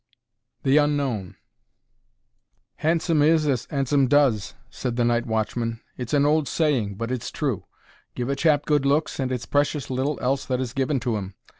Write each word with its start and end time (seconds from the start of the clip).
THE 0.63 0.79
UNKNOWN 0.79 1.35
Handsome 2.77 3.21
is 3.21 3.45
as 3.47 3.67
'andsome 3.67 4.07
does," 4.09 4.55
said 4.71 4.95
the 4.95 5.05
night 5.05 5.27
watchman. 5.27 5.79
It's 5.95 6.15
an 6.15 6.25
old 6.25 6.47
saying, 6.47 6.95
but 6.95 7.11
it's 7.11 7.29
true. 7.29 7.65
Give 8.15 8.27
a 8.27 8.35
chap 8.35 8.65
good 8.65 8.83
looks, 8.83 9.19
and 9.19 9.31
it's 9.31 9.45
precious 9.45 9.91
little 9.91 10.17
else 10.19 10.43
that 10.45 10.59
is 10.59 10.73
given 10.73 10.99
to 11.01 11.17
'im. 11.19 11.35